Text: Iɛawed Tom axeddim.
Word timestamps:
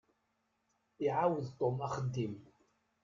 Iɛawed 1.05 1.45
Tom 1.59 1.77
axeddim. 1.87 2.35